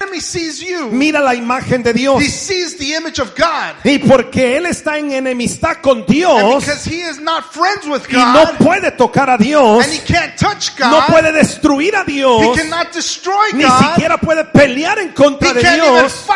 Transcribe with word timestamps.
Enemy 0.00 0.20
sees 0.20 0.62
you. 0.62 0.90
Mira 0.90 1.20
la 1.20 1.34
imagen 1.34 1.82
de 1.82 1.92
Dios. 1.92 2.22
He 2.22 2.28
sees 2.28 2.76
the 2.78 2.94
image 2.94 3.18
of 3.20 3.34
God. 3.36 3.76
Y 3.84 3.98
porque 3.98 4.56
él 4.56 4.66
está 4.66 4.98
en 4.98 5.12
enemistad 5.12 5.80
con 5.82 5.98
And 5.98 6.06
Dios 6.06 6.64
because 6.64 6.84
he 6.84 7.02
is 7.02 7.20
not 7.20 7.52
friends 7.52 7.86
with 7.86 8.06
y 8.08 8.16
no 8.16 8.46
God, 8.46 8.58
puede 8.58 8.90
tocar 8.96 9.28
a 9.28 9.36
Dios, 9.36 9.84
and 9.84 9.92
he 9.92 9.98
can't 10.00 10.36
touch 10.38 10.78
no 10.78 10.90
God, 10.90 11.06
puede 11.08 11.32
destruir 11.32 11.94
a 11.94 12.04
he 12.04 12.12
Dios, 12.12 12.56
cannot 12.56 12.92
destroy 12.92 13.52
ni 13.52 13.64
God, 13.64 13.94
siquiera 13.94 14.18
puede 14.18 14.44
pelear 14.44 14.98
en 14.98 15.12
contra 15.12 15.50
he 15.50 15.54
de 15.54 15.62
can't 15.62 15.82
even 15.82 15.94
Dios, 15.94 16.26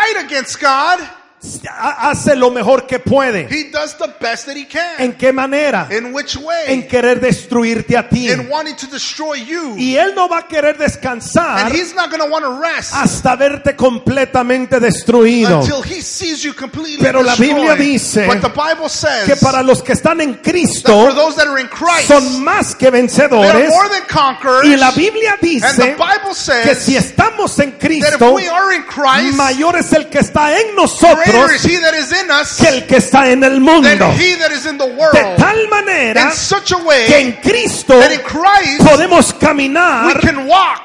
hace 1.71 2.37
lo 2.37 2.51
mejor 2.51 2.87
que 2.87 2.99
puede. 2.99 3.47
He 3.51 3.71
does 3.71 3.97
the 3.97 4.09
best 4.21 4.47
that 4.47 4.57
he 4.57 4.67
can. 4.67 4.83
¿En 4.99 5.13
qué 5.15 5.33
manera? 5.33 5.89
In 5.91 6.15
which 6.15 6.37
way? 6.37 6.65
En 6.69 6.89
querer 6.89 7.21
destruirte 7.21 7.97
a 7.97 8.09
ti. 8.09 8.31
In 8.31 8.49
wanting 8.51 8.77
to 8.77 8.87
destroy 8.87 9.35
you. 9.45 9.75
Y 9.77 9.97
él 9.97 10.15
no 10.15 10.29
va 10.29 10.39
a 10.39 10.49
querer 10.49 10.79
descansar 10.79 11.67
And 11.67 11.75
he's 11.75 11.95
not 11.95 12.11
want 12.31 12.45
to 12.45 12.61
rest 12.61 12.93
hasta 12.95 13.37
verte 13.37 13.77
completamente 13.77 14.81
destruido. 14.81 15.61
until 15.61 15.83
he 15.83 16.01
sees 16.01 16.43
you 16.43 16.55
completely 16.55 17.03
Pero 17.03 17.23
la 17.23 17.35
Biblia 17.35 17.75
dice 17.75 18.27
But 18.27 18.41
the 18.41 18.49
Bible 18.49 18.89
says 18.89 19.27
Que 19.27 19.37
para 19.37 19.63
los 19.63 19.83
que 19.83 19.93
están 19.93 20.21
en 20.21 20.35
Cristo 20.35 20.93
for 20.93 21.15
those 21.15 21.37
that 21.37 21.47
are 21.47 21.61
in 21.61 21.69
Christ, 21.69 22.09
son 22.09 22.43
más 22.43 22.75
que 22.75 22.91
vencedores. 22.91 23.69
more 23.69 23.89
than 23.89 24.07
conquerors. 24.09 24.67
Y 24.67 24.77
la 24.77 24.91
Biblia 24.93 25.33
and 25.33 25.41
the 25.41 25.97
dice 25.97 26.63
que 26.63 26.75
si 26.75 26.97
estamos 26.97 27.59
en 27.59 27.73
that 27.73 27.83
if 27.83 27.89
Cristo, 27.89 28.35
we 28.35 28.49
are 28.49 28.75
in 28.75 28.83
Christ, 28.85 29.37
mayor 29.37 29.77
es 29.77 29.93
el 29.93 30.09
que 30.09 30.21
está 30.21 30.59
en 30.59 30.75
greater 30.75 31.34
nosotros 31.35 31.65
is 31.65 31.71
he 31.71 31.77
that 31.81 31.95
is 31.95 32.13
in 32.13 32.31
us 32.31 32.57
que 32.59 32.69
el 32.69 32.87
que 32.87 32.97
está 32.99 33.31
en 33.31 33.43
el 33.45 33.61
mundo. 33.61 33.83
than 33.89 34.13
he 34.19 34.35
that 34.37 34.51
is 34.53 34.67
in 34.67 34.79
the 34.79 34.87
De 34.87 34.95
world. 34.95 35.37
tal 35.37 35.69
manera 35.69 36.23
In 36.27 36.33
such 36.33 36.73
a 36.73 36.79
way 36.79 37.07
que 37.07 37.17
en 37.19 37.33
Cristo 37.43 37.99
that 37.99 38.13
in 38.13 38.21
Christ 38.21 38.81
podemos 38.83 39.33
caminar 39.35 40.19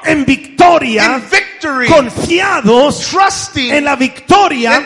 en 0.04 0.18
in 0.18 0.24
victoria, 0.24 1.20
victory, 1.30 1.86
confiados 1.88 3.00
trusting 3.10 3.72
en 3.72 3.84
la 3.84 3.96
victoria 3.96 4.84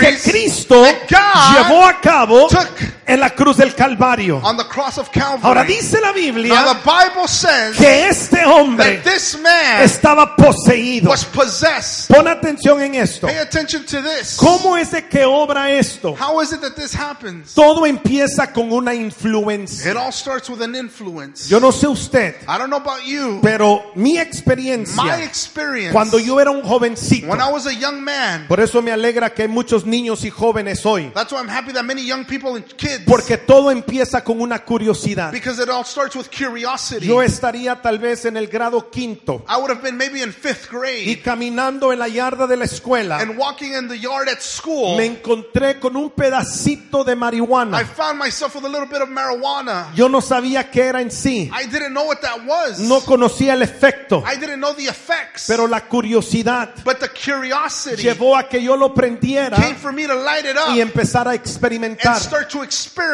que 0.00 0.18
Cristo 0.18 0.84
llevó 0.84 1.84
a 1.86 2.00
cabo 2.00 2.48
took 2.48 2.68
en 3.10 3.20
la 3.20 3.30
cruz 3.30 3.56
del 3.56 3.74
Calvario. 3.74 4.40
on 4.44 4.56
the 4.56 4.64
cross 4.64 4.98
of 4.98 5.10
Calvary. 5.10 5.42
Ahora 5.42 5.64
dice 5.64 6.00
la 6.00 6.08
now 6.08 6.14
Biblia 6.14 6.64
the 6.64 6.80
Bible 6.84 7.26
says 7.26 7.76
que 7.76 8.08
este 8.08 8.44
hombre 8.44 8.96
that 8.96 9.04
this 9.04 9.36
man 9.38 9.82
estaba 9.82 10.36
poseído. 10.36 11.08
was 11.08 11.24
possessed. 11.24 12.08
Pon 12.08 12.28
atención 12.28 12.80
en 12.80 12.94
esto. 12.94 13.26
Pay 13.26 13.38
attention 13.38 13.84
to 13.84 14.00
this. 14.02 14.36
¿Cómo 14.36 14.76
es 14.76 14.92
de 14.92 15.06
que 15.08 15.24
obra 15.24 15.70
esto? 15.70 16.14
How 16.14 16.40
is 16.40 16.52
it 16.52 16.60
that 16.60 16.74
this 16.76 16.94
happens? 16.94 17.54
Todo 17.54 17.84
empieza 17.86 18.52
con 18.52 18.72
una 18.72 18.94
influencia. 18.94 19.90
It 19.90 19.96
all 19.96 20.12
starts 20.12 20.48
with 20.48 20.62
an 20.62 20.76
influence. 20.76 21.48
Yo 21.48 21.58
no 21.58 21.72
sé 21.72 21.88
usted, 21.88 22.36
I 22.46 22.58
don't 22.58 22.70
know 22.70 22.78
about 22.80 23.04
you. 23.04 23.40
pero 23.42 23.90
mi 23.94 24.14
My 24.14 24.20
experiencia 24.20 25.22
experience 25.24 25.92
cuando 25.92 26.18
yo 26.18 26.40
era 26.40 26.50
un 26.50 26.62
jovencito, 26.62 27.28
when 27.28 27.40
I 27.40 27.50
was 27.50 27.66
a 27.66 27.74
young 27.74 28.02
man. 28.02 28.46
por 28.48 28.60
eso 28.60 28.80
me 28.82 28.92
alegra 28.92 29.30
que 29.30 29.42
hay 29.42 29.48
muchos 29.48 29.84
niños 29.84 30.24
y 30.24 30.30
jóvenes 30.30 30.84
hoy, 30.86 31.10
That's 31.14 31.32
why 31.32 31.38
I'm 31.38 31.48
happy 31.48 31.72
that 31.72 31.84
many 31.84 32.02
young 32.02 32.24
people 32.24 32.56
and 32.56 32.64
kids 32.76 32.99
porque 33.06 33.36
todo 33.38 33.70
empieza 33.70 34.22
con 34.24 34.40
una 34.40 34.64
curiosidad. 34.64 35.32
because 35.32 35.62
it 35.62 35.68
all 35.68 35.84
starts 35.84 36.14
with 36.16 36.28
curiosity. 36.30 37.06
Yo 37.06 37.22
estaría 37.22 37.80
tal 37.80 37.98
vez 37.98 38.24
en 38.24 38.36
el 38.36 38.46
grado 38.48 38.90
quinto 38.90 39.44
I 39.48 39.56
would 39.56 39.70
have 39.70 39.82
been 39.82 39.96
maybe 39.96 40.22
in 40.22 40.32
fifth 40.32 40.68
y 40.72 40.76
grade 40.76 41.22
caminando 41.22 41.92
en 41.92 41.98
la 41.98 42.08
yarda 42.08 42.46
de 42.46 42.56
la 42.56 42.64
escuela 42.64 43.18
and 43.18 43.36
walking 43.38 43.72
in 43.74 43.88
the 43.88 43.98
yard 43.98 44.28
at 44.28 44.40
school. 44.40 44.96
me 44.96 45.06
encontré 45.06 45.78
con 45.80 45.96
un 45.96 46.10
pedacito 46.10 47.04
de 47.04 47.12
I 47.12 47.16
marihuana. 47.16 47.84
found 47.84 48.18
myself 48.18 48.54
with 48.54 48.64
a 48.64 48.68
little 48.68 48.86
bit 48.86 49.00
of 49.02 49.08
marijuana. 49.08 49.92
Yo 49.94 50.08
no 50.08 50.20
sabía 50.20 50.70
qué 50.70 50.82
era 50.86 51.00
en 51.00 51.10
sí, 51.10 51.50
I 51.52 51.66
didn't 51.66 51.90
know 51.92 52.04
what 52.06 52.20
that 52.20 52.44
was. 52.46 52.78
no 52.80 53.00
conocía 53.00 53.54
el 53.54 53.62
efecto, 53.62 54.22
I 54.26 54.36
didn't 54.36 54.58
know 54.58 54.74
the 54.74 54.86
effects. 54.88 55.44
pero 55.46 55.66
la 55.66 55.80
curiosidad 55.86 56.74
but 56.84 56.98
the 56.98 57.08
curiosity 57.08 58.02
llevó 58.02 58.36
a 58.36 58.48
que 58.48 58.62
yo 58.62 58.76
lo 58.76 58.92
prendiera 58.94 59.56
came 59.56 59.74
for 59.74 59.92
me 59.92 60.06
to 60.06 60.14
light 60.14 60.44
it 60.44 60.56
up 60.56 60.74
y 60.74 60.80
empezar 60.80 61.26
a 61.26 61.30
and 61.32 61.40
experimentar. 61.40 62.16
start 62.18 62.48
to 62.50 62.62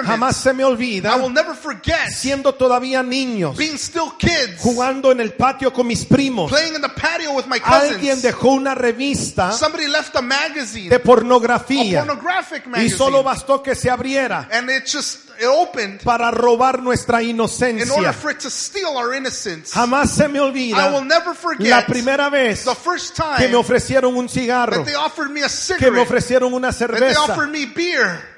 Jamás 0.04 0.36
se 0.36 0.52
me 0.52 0.62
I 0.62 0.66
olvida, 0.66 1.16
will 1.16 1.32
never 1.32 1.54
forget 1.54 2.10
siendo 2.10 2.54
todavía 2.54 3.02
niños, 3.02 3.56
being 3.56 3.76
still 3.76 4.12
kids, 4.18 4.60
jugando 4.60 5.12
en 5.12 5.20
el 5.20 5.32
patio 5.34 5.72
con 5.72 5.86
mis 5.86 6.04
primos, 6.04 6.50
playing 6.50 6.74
in 6.74 6.80
the 6.82 6.88
patio 6.88 7.32
with 7.32 7.46
my 7.46 7.60
alguien 7.64 8.16
cousins. 8.16 8.22
dejó 8.22 8.50
una 8.52 8.74
revista 8.74 9.52
Somebody 9.52 9.86
left 9.88 10.14
a 10.16 10.22
magazine, 10.22 10.88
de 10.88 10.96
a 10.96 11.02
pornografía 11.02 12.04
pornographic 12.04 12.66
y 12.66 12.68
magazine, 12.70 12.96
solo 12.96 13.22
bastó 13.22 13.62
que 13.62 13.74
se 13.74 13.90
abriera 13.90 14.48
and 14.52 14.70
it 14.70 14.84
just 14.86 15.26
it 15.38 15.46
opened 15.46 16.00
para 16.02 16.30
robar 16.30 16.82
nuestra 16.82 17.22
in 17.22 17.38
order 17.40 17.52
inocencia. 17.52 18.12
for 18.14 18.30
it 18.30 18.38
to 18.40 18.50
steal 18.50 18.96
our 18.96 19.14
innocence. 19.14 19.72
Jamás 19.72 20.10
se 20.10 20.28
me 20.28 20.38
I 20.38 20.42
will 20.42 20.48
olvida 20.48 21.04
never 21.04 21.34
forget 21.34 21.68
la 21.68 21.84
primera 21.86 22.30
vez 22.30 22.64
the 22.64 22.74
first 22.74 23.14
que 23.14 23.22
time 23.22 23.48
me 23.50 23.56
ofrecieron 23.56 24.16
un 24.16 24.28
cigarro, 24.28 24.76
that 24.76 24.84
they 24.86 24.94
offered 24.94 25.30
me 25.30 25.42
a 25.42 25.48
que 25.48 25.90
me 25.90 26.00
cigarette, 26.00 26.02
ofrecieron 26.06 26.54
una 26.54 26.72
that 26.72 26.88
they 26.88 26.98
cerveza, 26.98 27.20
offered 27.32 27.50
me 27.50 27.66
beer, 27.66 28.35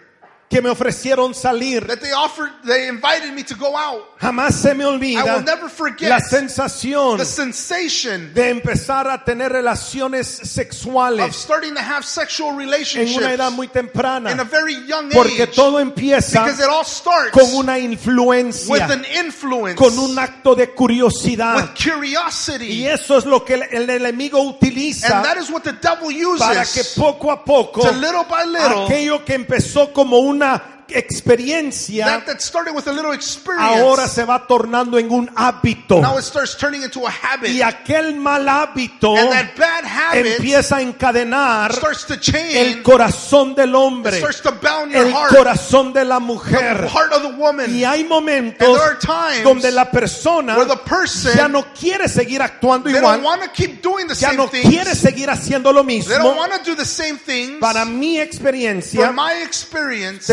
que 0.49 0.63
me 0.63 0.71
ofrecieron 0.71 1.35
salir. 1.35 1.87
that 1.87 2.01
they 2.01 2.13
offered, 2.13 2.51
they 2.65 2.89
invited 2.89 3.33
me 3.35 3.43
to 3.45 3.55
go 3.55 3.77
out. 3.77 4.19
Jamás 4.19 4.55
se 4.55 4.75
me 4.75 4.83
I 4.85 4.87
olvida 4.89 5.25
will 5.37 5.45
never 5.45 5.69
forget 5.69 6.09
la 6.09 6.21
sensación 6.21 7.19
the 7.19 7.25
sensation 7.25 8.33
de 8.35 8.51
empezar 8.51 9.07
a 9.09 9.23
tener 9.25 9.53
relaciones 9.53 10.41
of 10.41 10.47
sexuales 10.49 11.37
starting 11.37 11.75
to 11.75 11.81
have 11.81 12.05
sexual 12.05 12.53
en 12.53 12.59
relationships 12.59 13.17
una 13.19 13.33
edad 13.33 13.51
muy 13.53 13.67
in 13.67 13.71
a 13.71 13.73
temprana. 13.75 14.45
very 14.45 14.75
young 14.87 15.11
Porque 15.13 15.43
age. 15.45 15.55
todo 15.55 15.79
empieza 15.81 16.45
Because 16.45 16.61
it 16.63 16.69
all 16.69 16.85
starts 16.85 17.31
con 17.33 17.55
una 17.55 17.75
with 17.75 17.83
influencia, 17.85 18.85
an 18.91 19.05
influence, 19.05 19.77
con 19.77 19.99
un 19.99 20.19
acto 20.19 20.55
de 20.55 20.63
with 20.65 20.75
curiosidad. 20.75 21.75
curiosity. 21.77 22.67
Y 22.83 22.87
eso 22.87 23.19
es 23.19 23.25
lo 23.27 23.45
que 23.45 23.55
el, 23.55 23.63
el 23.71 23.91
enemigo 23.91 24.41
And 24.41 24.55
utiliza 24.57 25.23
that 25.23 25.37
is 25.37 25.51
what 25.51 25.63
the 25.63 25.73
devil 25.73 26.09
para 26.39 26.65
que 26.65 26.81
uses 26.81 26.95
poco 26.97 27.31
a 27.31 27.45
poco 27.45 27.83
to 27.83 27.93
little 27.93 28.25
by 28.29 28.45
little, 28.47 28.85
aquello 28.87 29.25
que 29.25 29.35
empezó 29.35 29.93
como 29.93 30.19
una 30.39 30.78
experiencia 30.91 32.05
that 32.07 32.27
that 32.27 32.41
started 32.41 32.75
with 32.75 32.87
a 32.89 32.93
little 32.93 33.11
ahora 33.11 33.15
experience, 33.15 34.13
se 34.13 34.25
va 34.25 34.47
tornando 34.47 34.99
en 34.99 35.11
un 35.11 35.29
hábito. 35.37 36.01
now 36.01 36.17
it 36.19 36.23
starts 36.25 36.57
turning 36.57 36.83
into 36.83 37.07
a 37.07 37.11
habit. 37.11 37.51
Y 37.51 37.61
aquel 37.63 38.17
mal 38.17 38.49
hábito 38.49 39.17
And 39.17 39.31
that 39.31 39.57
bad 39.57 39.85
habit 39.85 40.27
empieza 40.39 40.77
a 40.77 40.83
encadenar 40.83 41.73
starts 41.73 42.05
to 42.07 42.15
el 42.15 42.21
change, 42.21 42.83
corazón 42.83 43.55
del 43.55 43.75
hombre, 43.75 44.19
starts 44.19 44.41
to 44.43 44.53
bound 44.53 44.93
your 44.93 45.07
el 45.07 45.13
heart, 45.13 45.35
corazón 45.37 45.93
de 45.93 46.05
la 46.05 46.19
the 46.19 46.25
mujer. 46.25 46.89
heart 46.89 47.13
of 47.13 47.23
the 47.23 47.37
woman. 47.37 47.71
Y 47.75 47.85
hay 47.85 48.01
And 48.01 48.09
momentos 48.09 48.59
there 48.79 48.83
are 48.83 48.99
times 48.99 49.45
donde 49.45 49.71
la 49.73 49.91
persona 49.91 50.57
where 50.57 50.67
the 50.69 50.77
person, 50.77 51.37
ya 51.37 51.49
no 51.49 51.65
quiere 51.75 52.09
seguir 52.09 52.41
actuando 52.43 52.85
they 52.91 53.01
don't 53.01 53.21
igual, 53.21 53.23
want 53.25 53.43
to 53.43 53.49
keep 53.51 53.83
doing 53.83 54.07
the 54.07 54.15
ya 54.15 54.29
same 54.31 54.37
no 54.37 54.47
things. 54.49 54.67
quiere 54.69 54.95
seguir 54.95 55.29
haciendo 55.31 55.73
lo 55.73 55.83
They 55.85 55.99
mismo. 55.99 56.15
don't 56.19 56.37
want 56.37 56.53
to 56.53 56.63
do 56.65 56.75
the 56.75 56.85
same 56.85 57.19
things. 57.19 57.59
Para 57.61 57.85
mi 57.85 58.17
For 58.19 58.23
experiencia, 58.25 59.13
my 59.13 59.33
experience, 59.45 60.27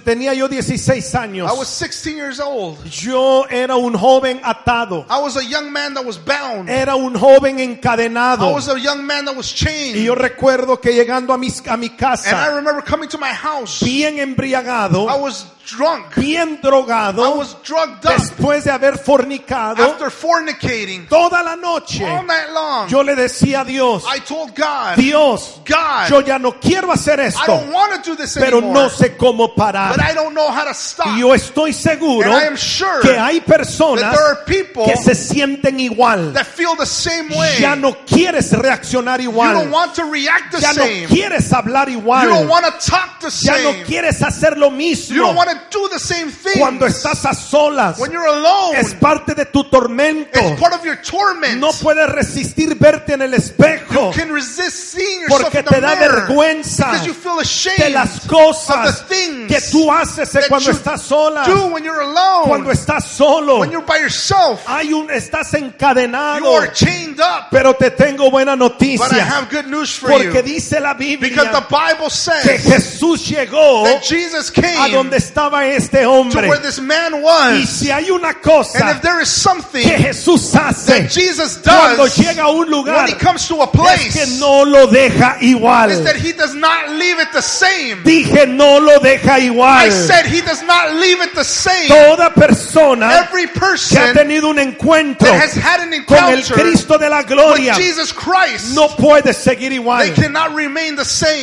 tenía 0.00 0.34
yo 0.34 0.48
16 0.48 1.14
años. 1.14 1.50
I 1.50 1.58
was 1.58 1.68
16 1.68 2.16
years 2.16 2.40
old. 2.40 2.82
Yo 2.84 3.44
era 3.50 3.76
un 3.76 3.94
joven 3.94 4.40
atado. 4.44 5.04
I 5.08 5.20
was 5.20 5.36
a 5.36 5.44
young 5.44 5.72
man 5.72 5.94
that 5.94 6.04
was 6.04 6.18
bound. 6.18 6.68
Era 6.68 6.96
un 6.96 7.14
joven 7.14 7.58
I 7.58 7.62
encadenado. 7.64 8.52
was 8.52 8.68
a 8.68 8.78
young 8.78 9.04
man 9.06 9.24
that 9.26 9.36
was 9.36 9.52
chained. 9.52 9.96
Y 9.96 10.04
yo 10.04 10.14
recuerdo 10.14 10.80
que 10.80 10.92
llegando 10.92 11.32
a, 11.32 11.38
mis, 11.38 11.62
a 11.66 11.76
mi 11.76 11.86
And 11.86 11.94
I 11.94 11.96
casa, 11.98 12.54
remember 12.54 12.82
coming 12.82 13.08
to 13.10 13.18
my 13.18 13.32
house. 13.32 13.82
bien 13.82 14.18
embriagado, 14.18 15.08
I 15.08 15.20
was 15.20 15.46
drunk. 15.66 16.14
bien 16.16 16.58
I 16.62 16.66
drogado, 16.66 17.36
was 17.36 17.56
drugged 17.62 18.06
up 18.06 18.12
después 18.12 18.64
de 18.64 18.70
haber 18.70 18.96
fornicado 18.98 19.82
after 19.82 20.10
fornicating 20.10 21.06
toda 21.08 21.42
la 21.42 21.56
noche, 21.56 22.04
all 22.04 22.24
night 22.24 22.50
long. 22.52 22.88
yo 22.88 23.02
le 23.02 23.14
decía 23.16 23.60
a 23.60 23.64
Dios, 23.64 24.04
I 24.06 24.20
told 24.20 24.54
God, 24.54 24.96
Dios, 24.96 25.60
God, 25.66 26.08
yo 26.08 26.20
ya 26.20 26.38
no 26.38 26.52
quiero 26.60 26.92
hacer 26.92 27.18
I 27.20 27.26
esto, 27.26 27.46
don't 27.46 27.72
want 27.72 27.92
to 28.02 28.10
do 28.10 28.16
this 28.16 28.34
pero 28.34 28.58
anymore. 28.58 28.84
no 28.84 28.88
sé 28.90 29.16
cómo 29.16 29.48
But 29.48 29.56
parar. 29.56 30.00
I 30.00 30.14
don't 30.14 30.34
know 30.34 30.48
how 30.50 30.64
to 30.64 30.74
stop. 30.74 31.06
Y 31.08 31.20
yo 31.20 31.34
estoy 31.34 31.72
seguro 31.72 32.30
And 32.32 32.34
I 32.34 32.46
am 32.46 32.56
sure 32.56 33.00
que 33.02 33.16
hay 33.18 33.40
that 33.40 33.46
personas 33.58 34.12
there 34.14 34.24
are 34.26 34.44
people 34.46 34.84
que 34.84 34.96
se 34.96 35.14
sienten 35.14 35.80
igual. 35.80 36.32
that 36.34 36.46
feel 36.46 36.76
the 36.76 36.86
same 36.86 37.28
way. 37.30 37.56
Ya 37.60 37.74
no 37.74 37.92
quieres 38.06 38.52
reaccionar 38.52 39.20
you 39.20 39.30
igual. 39.30 39.52
don't 39.54 39.70
want 39.70 39.94
to 39.94 40.04
react 40.04 40.52
the 40.52 40.60
Ya 40.60 40.72
no 40.72 40.82
same. 40.84 41.06
quieres 41.08 41.50
hablar 41.52 41.88
you 41.90 41.98
igual. 42.00 42.24
don't 42.28 42.48
want 42.48 42.64
to 42.64 42.72
talk 42.90 43.18
the 43.20 43.30
Ya 43.42 43.58
no 43.62 43.72
quieres 43.84 44.20
hacer 44.22 44.56
lo 44.56 44.70
you 44.70 44.76
mismo. 44.76 45.16
don't 45.16 45.34
want 45.36 45.50
to 45.50 45.55
do 45.70 45.88
the 45.88 45.98
same 45.98 46.30
things. 46.30 46.58
Cuando 46.58 46.86
estás 46.86 47.24
a 47.24 47.34
solas, 47.34 47.98
when 47.98 48.10
you're 48.12 48.26
alone, 48.26 48.76
es 48.76 48.94
parte 48.94 49.34
de 49.34 49.44
tu 49.46 49.64
tormento. 49.64 50.28
it's 50.34 50.60
part 50.60 50.72
of 50.74 50.84
your 50.84 50.96
torment. 50.96 51.58
No 51.60 51.70
puedes 51.72 52.08
resistir 52.10 52.74
verte 52.78 53.14
en 53.14 53.22
el 53.22 53.34
espejo 53.34 54.12
you 54.12 54.12
can 54.12 54.32
resist 54.32 54.92
seeing 54.92 55.20
yourself 55.22 55.42
porque 55.42 55.58
in 55.60 55.64
the 55.64 55.70
te 55.74 55.80
da 55.80 55.96
mirror 55.96 56.26
vergüenza 56.26 56.90
because 56.90 57.06
you 57.06 57.14
feel 57.14 57.38
ashamed 57.40 57.78
de 57.78 57.90
las 57.90 58.24
of 58.24 58.30
cosas 58.30 59.06
the 59.08 59.14
things 59.14 59.48
que 59.52 59.60
tú 59.70 59.90
haces 59.90 60.30
that 60.32 60.48
cuando 60.48 60.70
you 60.70 60.76
estás 60.76 61.00
sola, 61.02 61.44
do 61.46 61.68
when 61.68 61.84
you're 61.84 62.00
alone, 62.02 62.46
cuando 62.48 62.70
estás 62.70 63.04
solo. 63.04 63.58
when 63.60 63.70
you're 63.70 63.84
by 63.86 63.98
yourself. 63.98 64.64
Hay 64.66 64.92
un, 64.92 65.08
estás 65.10 65.52
You 65.52 65.58
encadenado, 65.66 66.54
are 66.56 66.72
chained 66.72 67.20
up. 67.20 67.48
pero 67.50 67.74
te 67.74 67.90
tengo 67.90 68.30
buena 68.30 68.56
But 68.56 68.62
I 68.62 68.68
noticia, 68.68 69.24
have 69.24 69.50
good 69.50 69.66
news 69.66 69.96
for 69.96 70.10
porque 70.10 70.24
you. 70.36 70.42
dice 70.42 70.80
la 70.80 70.94
Because 70.94 71.18
Biblia 71.18 71.52
the 71.52 71.66
Bible 71.68 72.08
que 72.08 72.10
says 72.10 72.62
Jesús 72.64 73.26
llegó 73.28 73.84
that 73.84 74.02
Jesus 74.02 74.50
a 74.50 74.52
came 74.52 74.92
donde 74.92 75.16
estaba 75.46 75.66
este 75.66 76.04
hombre. 76.06 76.48
where 76.48 76.58
this 76.60 76.80
man 76.80 77.14
Y 77.14 77.20
was. 77.22 77.68
si 77.68 77.90
hay 77.90 78.10
una 78.10 78.28
And 78.28 78.42
cosa 78.42 78.90
if 78.90 79.02
there 79.02 79.20
is 79.20 79.28
something 79.28 79.82
que 79.82 79.96
Jesús 79.98 80.54
hace 80.54 81.08
Jesus 81.08 81.58
cuando 81.62 82.04
does 82.04 82.16
llega 82.16 82.42
a 82.44 82.48
un 82.50 82.68
lugar, 82.70 83.06
a 83.06 83.08
es 83.08 83.70
place, 83.72 84.12
que 84.12 84.26
no 84.38 84.64
lo 84.64 84.86
deja 84.86 85.36
igual. 85.40 85.90
that 86.04 86.16
he 86.16 86.32
does 86.32 86.54
not 86.54 86.90
leave 86.90 87.18
it 87.20 87.28
the 87.32 87.42
same. 87.42 88.02
Dije, 88.04 88.46
no 88.48 88.78
lo 88.78 88.98
deja 89.00 89.38
I 89.38 89.46
igual. 89.50 89.90
said 89.92 90.26
he 90.26 90.40
does 90.40 90.62
not 90.62 90.94
leave 90.94 91.20
it 91.22 91.34
the 91.34 91.44
same. 91.44 91.88
Toda 91.88 92.30
persona 92.34 93.12
Every 93.24 93.46
que 93.46 93.56
ha 93.56 93.60
person 93.60 94.14
tenido 94.14 94.48
un 94.48 94.58
encuentro 94.58 95.28
that 95.28 95.40
has 95.40 95.54
had 95.54 95.80
an 95.80 96.04
con 96.06 96.32
el 96.32 96.42
Cristo 96.42 96.98
de 96.98 97.08
la 97.08 97.22
gloria 97.22 97.74
Jesus 97.74 98.12
Christ, 98.12 98.74
no 98.74 98.88
puede 98.96 99.32
seguir 99.32 99.72
igual. 99.72 100.12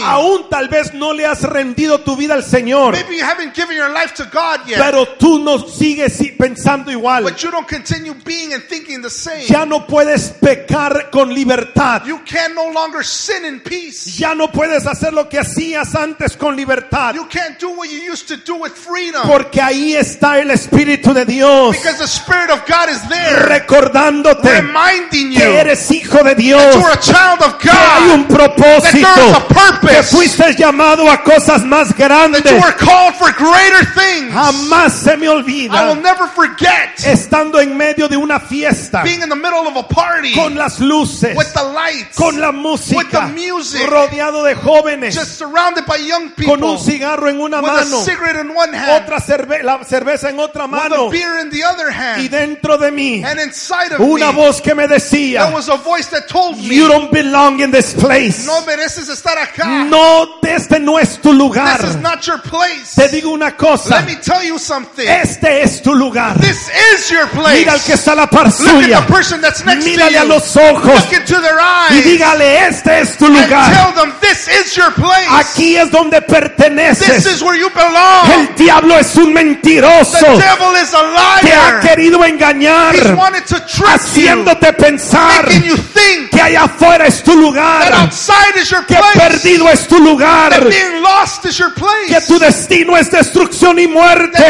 Aún 0.03 0.49
tal 0.49 0.67
vez 0.69 0.93
no 0.93 1.13
le 1.13 1.25
has 1.25 1.41
rendido 1.43 1.99
tu 2.01 2.15
vida 2.15 2.33
al 2.33 2.43
Señor, 2.43 2.93
Maybe 2.93 3.17
you 3.17 3.23
haven't 3.23 3.53
given 3.55 3.75
your 3.75 3.89
life 3.93 4.13
to 4.15 4.25
God 4.25 4.67
yet, 4.67 4.79
pero 4.79 5.05
tú 5.17 5.39
no 5.39 5.57
sigues 5.59 6.13
si- 6.13 6.31
pensando 6.31 6.91
igual. 6.91 7.23
but 7.23 7.41
you 7.43 7.51
don't 7.51 7.67
continue 7.67 8.13
being 8.25 8.53
and 8.53 8.63
thinking 8.63 9.01
the 9.01 9.09
same. 9.09 9.45
Ya 9.47 9.65
no 9.65 9.85
puedes 9.87 10.29
pecar 10.39 11.09
con 11.11 11.33
libertad. 11.33 12.05
You 12.05 12.19
can 12.25 12.53
no 12.55 12.69
longer 12.71 13.03
sin 13.03 13.45
in 13.45 13.59
peace. 13.61 14.17
Ya 14.17 14.33
no 14.33 14.47
puedes 14.49 14.85
hacer 14.87 15.13
lo 15.13 15.27
que 15.29 15.39
hacías 15.39 15.95
antes 15.95 16.35
con 16.37 16.55
libertad. 16.55 17.15
You 17.15 17.25
can't 17.27 17.59
do 17.59 17.69
what 17.71 17.89
you 17.89 17.99
used 18.11 18.27
to 18.27 18.37
do 18.37 18.55
with 18.55 18.71
freedom 18.73 19.21
Porque 19.27 19.61
ahí 19.61 19.95
está 19.95 20.39
el 20.39 20.51
Espíritu 20.51 21.13
de 21.13 21.25
Dios 21.25 21.75
because 21.75 21.97
the 21.97 22.07
Spirit 22.07 22.49
of 22.49 22.65
God 22.67 22.89
is 22.89 23.01
there 23.09 23.39
recordándote 23.47 24.61
reminding 24.61 25.31
you 25.31 25.39
que 25.39 25.45
that 25.45 25.67
eres 25.67 25.91
hijo 25.91 26.23
de 26.23 26.35
Dios, 26.35 26.75
you're 26.75 26.91
a 26.91 26.99
child 26.99 27.41
of 27.41 27.57
que 27.59 27.69
hay 27.69 28.07
God, 28.07 28.13
un 28.13 28.27
that 28.27 28.55
there 28.57 28.77
is 28.77 28.83
a 28.93 28.99
propósito, 28.99 29.47
que 29.47 29.55
purpose, 29.55 30.15
fuiste 30.15 30.55
llamado 30.55 31.09
a 31.09 31.23
cosas 31.23 31.63
más 31.63 31.89
that 31.89 31.97
grandes. 31.97 32.43
you 32.51 32.57
are 32.57 32.73
called 32.73 33.15
for 33.15 33.31
greater 33.33 33.82
things. 33.85 34.33
Jamás 34.33 34.93
se 34.93 35.17
me 35.17 35.25
I 35.25 35.29
will 35.29 35.37
olvida 35.37 35.95
never 36.01 36.27
forget 36.27 36.97
estando 37.05 37.59
en 37.59 37.75
medio 37.77 38.07
de 38.07 38.17
una 38.17 38.39
fiesta. 38.39 39.03
being 39.03 39.21
in 39.21 39.29
the 39.29 39.35
middle 39.35 39.67
of 39.67 39.75
a 39.75 39.83
party 39.83 40.33
con 40.33 40.55
las 40.55 40.79
luces, 40.79 41.35
with 41.35 41.53
the 41.53 41.63
lights, 41.63 42.17
con 42.17 42.39
la 42.39 42.49
with 42.51 42.59
música, 42.59 43.27
the 43.27 43.33
music, 43.33 43.87
rodeado 43.89 44.43
de 44.43 44.55
jóvenes, 44.55 45.13
just 45.13 45.37
surrounded 45.37 45.85
by 45.85 45.97
young 45.97 46.29
con 46.29 46.35
people. 46.35 46.71
un 46.71 46.79
cigarro 46.79 47.29
en 47.29 47.39
una 47.39 47.61
with 47.61 47.69
a 47.69 47.73
mano, 47.85 48.03
cigarette 48.03 48.39
in 48.45 48.55
one 48.55 48.73
hand, 48.73 49.03
otra 49.03 49.19
cerve 49.19 49.63
la 49.63 49.83
cerveza 49.83 50.29
en 50.29 50.39
otra 50.39 50.65
with 50.65 50.73
a 50.73 50.89
mano. 50.89 51.09
beer 51.09 51.39
in 51.39 51.49
the 51.49 51.63
other 51.63 51.89
y 51.89 51.93
hand, 51.93 52.29
dentro 52.29 52.77
de 52.77 52.91
mí. 52.91 53.23
And 53.23 53.39
inside 53.39 53.93
of 53.93 53.99
una 53.99 54.31
me 54.31 54.37
voz 54.37 54.61
que 54.61 54.73
me 54.75 54.87
there 54.87 54.99
decía, 54.99 55.51
was 55.53 55.69
a 55.69 55.77
voice 55.77 56.09
that 56.09 56.27
told 56.27 56.57
me, 56.57 56.75
you 56.75 56.87
don't 56.87 57.11
belong 57.11 57.59
in 57.59 57.71
this 57.71 57.93
place. 57.93 58.45
no 58.45 58.61
mereces 58.65 59.09
estar 59.09 59.37
acá. 59.37 59.85
No, 59.89 60.39
este 60.43 60.79
no 60.79 60.97
es 60.99 61.19
tu 61.19 61.33
lugar. 61.33 61.79
This 61.81 61.95
is 61.95 62.01
not 62.01 62.25
your 62.25 62.39
place. 62.39 62.95
Te 62.95 63.07
digo 63.09 63.31
una 63.31 63.51
cosa, 63.55 63.72
Let 63.89 64.05
me 64.05 64.15
tell 64.21 64.43
you 64.43 64.57
something. 64.59 65.07
este 65.07 65.63
es 65.63 65.81
tu 65.81 65.93
lugar. 65.93 66.37
This 66.39 66.69
is 66.93 67.09
your 67.11 67.27
place. 67.27 67.59
Mira 67.59 67.73
al 67.73 67.81
que 67.81 67.93
está 67.93 68.11
a 68.13 68.15
la 68.15 68.27
par 68.27 68.45
Look 68.45 68.53
suya. 68.53 68.97
at 68.99 69.07
the 69.07 69.13
person 69.13 69.41
that's 69.41 69.63
next 69.65 69.83
to 69.85 69.89
Mírale 69.91 70.17
a 70.19 70.25
los 70.25 70.55
ojos 70.55 70.83
Look 70.85 71.13
into 71.13 71.41
their 71.41 71.59
y 71.91 72.01
dígale, 72.01 72.67
este 72.67 73.01
es 73.01 73.17
tu 73.17 73.25
and 73.25 73.35
lugar. 73.35 73.71
tell 73.73 73.91
them 73.93 74.13
this 74.21 74.47
is 74.47 74.75
your 74.75 74.91
place. 74.91 75.27
Aquí 75.29 75.75
es 75.77 75.89
donde 75.91 76.19
This 76.21 76.27
perteneces. 76.39 77.25
is 77.25 77.41
where 77.43 77.57
you 77.57 77.69
belong. 77.71 78.29
El 78.31 78.55
diablo 78.55 78.97
es 78.97 79.15
un 79.15 79.33
The 79.33 79.43
mentiroso. 79.43 80.19
devil 80.37 80.75
is 80.81 80.93
a 80.93 81.39
Te 81.41 81.53
ha 81.53 81.71
liar. 81.71 81.79
querido 81.81 82.23
engañar, 82.23 82.93
He's 82.95 83.11
wanted 83.15 83.45
to 83.47 83.59
trick 83.65 83.81
you, 83.81 83.87
haciéndote 83.87 84.73
pensar 84.73 85.45
making 85.47 85.63
you 85.63 85.77
think 85.77 86.29
que 86.31 86.41
allá 86.41 86.63
afuera 86.63 87.05
es 87.07 87.21
tu 87.23 87.31
that 87.31 87.37
lugar, 87.39 87.93
outside 87.93 88.55
is 88.61 88.69
your 88.69 88.83
que 88.85 88.95
perdido 89.15 89.69
es 89.69 89.87
tu 89.87 89.99
lugar, 89.99 90.49
that 90.51 90.63
being 90.63 91.01
lost 91.01 91.45
is 91.45 91.57
your 91.57 91.71
que 91.73 92.21
tu 92.27 92.39
destino 92.39 92.95
es 92.97 93.09
destrucción 93.53 93.79
y 93.79 93.87
muerte. 93.87 94.43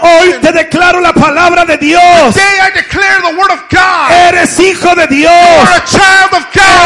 Hoy 0.00 0.34
te 0.40 0.52
declaro 0.52 1.00
la 1.00 1.12
palabra 1.12 1.64
de 1.64 1.78
Dios. 1.78 2.36
Eres 4.28 4.60
hijo 4.60 4.94
de 4.94 5.06
Dios. 5.06 5.32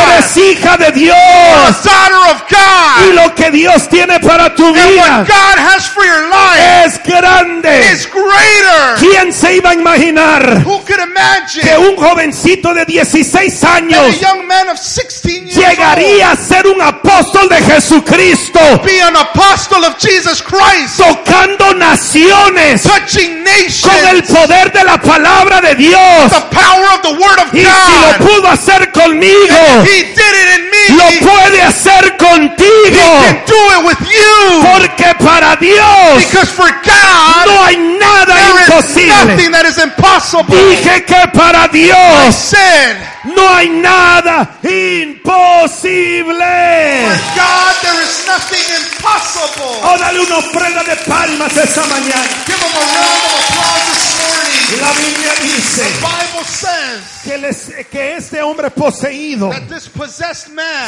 Eres 0.09 0.37
hija 0.37 0.77
de 0.77 0.93
Dios. 0.93 1.17
Y 3.09 3.13
lo 3.13 3.35
que 3.35 3.51
Dios 3.51 3.89
tiene 3.89 4.21
para 4.21 4.55
tu 4.55 4.73
vida 4.73 5.27
es 6.85 7.03
grande. 7.05 7.99
¿Quién 8.99 9.33
se 9.33 9.57
iba 9.57 9.71
a 9.71 9.75
imaginar 9.75 10.65
que 11.63 11.79
un 11.79 11.97
jovencito 11.97 12.75
de 12.75 12.85
16 12.85 13.61
that 13.61 13.71
a 13.71 13.77
años 13.77 14.21
young 14.21 14.47
man 14.47 14.69
of 14.69 14.79
16 14.79 15.47
years 15.47 15.57
llegaría 15.57 16.33
a 16.33 16.37
ser 16.37 16.67
un 16.67 16.81
apóstol 16.81 17.49
de 17.49 17.57
Jesucristo, 17.63 18.61
be 18.85 19.01
an 19.01 19.17
apostle 19.17 19.85
of 19.85 19.97
Jesus 19.99 20.43
Christ, 20.43 20.68
tocando 20.97 21.75
naciones 21.75 22.83
touching 22.83 23.45
con 23.45 23.95
el 23.95 24.19
nations, 24.19 24.31
poder 24.31 24.73
de 24.73 24.85
la 24.85 25.01
palabra 25.01 25.61
de 25.61 25.75
Dios? 25.75 26.31
the 26.31 26.41
power 26.57 26.87
of 26.95 27.03
the 27.03 27.13
word 27.13 27.39
of 27.41 27.55
Y 27.55 27.61
si 27.61 27.65
lo 27.65 28.27
pudo 28.27 28.49
hacer 28.49 28.91
conmigo, 28.93 29.85
He 29.85 30.03
did 30.03 30.19
it 30.19 30.59
in 30.59 30.71
me. 30.71 30.97
lo 30.97 31.05
puede 31.31 31.63
hacer 31.63 32.05
He 32.05 32.17
contigo. 32.17 33.21
can 33.23 33.43
do 33.47 33.71
it 33.79 33.85
with 33.85 33.99
you. 34.09 34.63
Porque 34.73 35.15
para 35.25 35.57
Dios 35.57 36.25
Because 36.31 36.51
for 36.51 36.71
God, 36.85 37.47
no 37.47 37.65
hay 37.65 37.77
nada 37.77 38.35
imposible. 38.67 39.51
that 39.53 39.65
is 39.67 39.79
impossible. 39.79 40.57
Dije 40.57 41.05
que 41.05 41.29
para 41.33 41.69
Dios 41.69 42.35
said, 42.35 42.97
no 43.25 43.49
hay 43.55 43.69
nada 43.69 44.49
imposible. 44.63 46.37
for 47.05 47.19
God, 47.37 47.75
nothing 48.29 48.69
impossible. 48.81 49.81
Oh, 49.83 49.97
dale 49.99 50.21
una 50.21 50.37
ofrenda 50.39 50.83
de 50.85 50.97
palmas 51.09 51.57
esta 51.57 51.83
mañana. 51.87 52.29
Give 52.47 52.61
him 52.61 52.77
a 52.77 52.85
round 52.95 53.25
of 53.25 53.33
applause. 53.41 53.98
La 54.77 54.93
Biblia 54.93 55.33
dice 55.43 55.83
The 55.83 56.07
Bible 56.07 56.45
says 56.45 57.23
que, 57.25 57.39
les- 57.39 57.87
que 57.91 58.17
este 58.17 58.43
hombre 58.43 58.71
poseído 58.71 59.51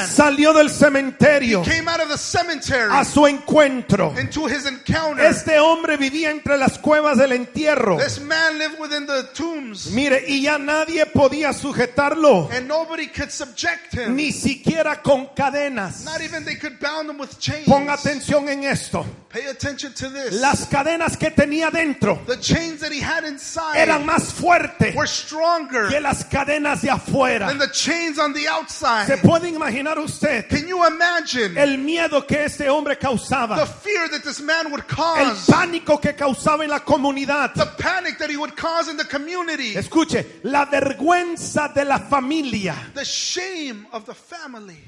salió 0.06 0.52
del 0.52 0.68
cementerio 0.70 1.62
came 1.62 1.88
out 1.88 2.00
of 2.00 2.08
the 2.10 2.18
cemetery 2.18 2.90
a 2.92 3.04
su 3.04 3.26
encuentro. 3.26 4.14
into 4.18 4.46
his 4.46 4.66
encounter. 4.66 5.24
Este 5.24 5.58
hombre 5.58 5.96
vivía 5.96 6.30
entre 6.30 6.58
las 6.58 6.78
cuevas 6.78 7.16
del 7.16 7.32
entierro. 7.32 7.96
This 7.96 8.20
man 8.20 8.58
lived 8.58 8.78
within 8.78 9.06
the 9.06 9.22
tombs, 9.34 9.90
Mire, 9.92 10.24
y 10.28 10.42
ya 10.42 10.58
nadie 10.58 11.06
podía 11.06 11.52
sujetarlo, 11.54 12.50
and 12.52 12.68
nobody 12.68 13.06
could 13.06 13.30
subject 13.30 13.94
him. 13.94 14.14
ni 14.14 14.30
siquiera 14.30 15.00
con 15.02 15.28
cadenas. 15.34 16.04
Not 16.04 16.20
even 16.20 16.44
they 16.44 16.56
could 16.56 16.78
bound 16.80 17.08
him 17.08 17.18
with 17.18 17.38
chains. 17.38 17.66
Ponga 17.66 17.94
atención 17.94 18.48
en 18.50 18.64
esto. 18.64 19.06
Pay 19.30 19.46
attention 19.46 19.92
to 19.94 20.08
this. 20.10 20.32
Las 20.32 20.66
cadenas 20.66 21.16
que 21.16 21.30
tenía 21.30 21.70
dentro 21.70 22.20
Eran 23.76 24.04
más 24.04 24.32
fuertes 24.32 24.94
were 24.94 25.06
stronger 25.06 25.88
que 25.88 26.00
las 26.00 26.24
cadenas 26.24 26.82
de 26.82 26.90
afuera. 26.90 27.48
than 27.48 27.58
the 27.58 27.70
chains 27.72 28.18
on 28.18 28.32
the 28.32 28.46
¿Se 29.06 29.16
puede 29.18 29.48
imaginar 29.48 29.98
usted 29.98 30.48
Can 30.48 30.66
you 30.66 30.84
imagine 30.86 31.56
el 31.56 31.78
miedo 31.78 32.26
que 32.26 32.44
este 32.44 32.68
hombre 32.68 32.96
the 32.96 33.00
causaba? 33.00 33.66
fear 33.66 34.08
that 34.08 34.22
this 34.22 34.40
man 34.40 34.70
would 34.70 34.84
El 34.88 35.36
pánico 35.46 36.00
que 36.00 36.14
causaba 36.14 36.64
en 36.64 36.70
la 36.70 36.80
comunidad. 36.80 37.54
The 37.54 37.66
panic 37.78 38.18
that 38.18 38.30
he 38.30 38.36
would 38.36 38.56
cause 38.56 38.88
in 38.88 38.96
the 38.96 39.04
community? 39.04 39.74
Escuche, 39.74 40.40
la 40.44 40.66
vergüenza 40.66 41.72
de 41.74 41.84
la 41.84 41.98
familia. 41.98 42.74
The 42.94 43.04
shame 43.04 43.86
of 43.92 44.04
the 44.06 44.14
family. 44.14 44.78